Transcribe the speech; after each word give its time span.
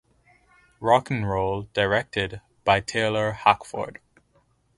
Rock 0.79 1.11
'N' 1.11 1.25
Roll, 1.25 1.69
directed 1.75 2.41
by 2.63 2.79
Taylor 2.79 3.33
Hackford. 3.33 3.99